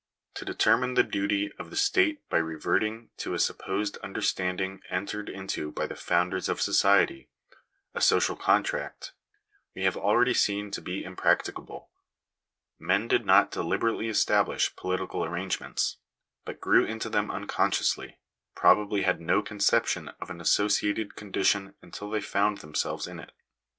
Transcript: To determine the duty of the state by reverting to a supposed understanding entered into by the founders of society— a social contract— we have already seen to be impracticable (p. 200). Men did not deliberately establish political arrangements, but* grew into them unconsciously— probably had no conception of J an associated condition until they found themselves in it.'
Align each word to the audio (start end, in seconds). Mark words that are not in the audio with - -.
To 0.33 0.45
determine 0.45 0.95
the 0.95 1.03
duty 1.03 1.51
of 1.59 1.69
the 1.69 1.75
state 1.75 2.27
by 2.27 2.37
reverting 2.39 3.11
to 3.17 3.35
a 3.35 3.39
supposed 3.39 3.97
understanding 3.97 4.81
entered 4.89 5.29
into 5.29 5.71
by 5.71 5.85
the 5.85 5.93
founders 5.95 6.49
of 6.49 6.59
society— 6.59 7.29
a 7.93 8.01
social 8.01 8.35
contract— 8.35 9.11
we 9.75 9.83
have 9.83 9.95
already 9.95 10.33
seen 10.33 10.71
to 10.71 10.81
be 10.81 11.03
impracticable 11.03 11.91
(p. 12.79 12.83
200). 12.83 12.87
Men 12.91 13.07
did 13.09 13.27
not 13.27 13.51
deliberately 13.51 14.07
establish 14.07 14.75
political 14.75 15.23
arrangements, 15.23 15.97
but* 16.45 16.59
grew 16.59 16.83
into 16.83 17.07
them 17.07 17.29
unconsciously— 17.29 18.17
probably 18.55 19.03
had 19.03 19.21
no 19.21 19.43
conception 19.43 20.07
of 20.19 20.29
J 20.29 20.33
an 20.33 20.41
associated 20.41 21.15
condition 21.15 21.75
until 21.83 22.09
they 22.09 22.21
found 22.21 22.57
themselves 22.61 23.05
in 23.05 23.19
it.' 23.19 23.33